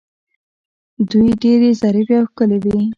دوی 1.09 1.29
ډیرې 1.41 1.69
ظریفې 1.81 2.15
او 2.19 2.25
ښکلې 2.29 2.57
وې 2.63 2.79